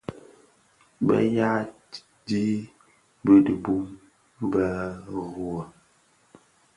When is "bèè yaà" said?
1.05-1.57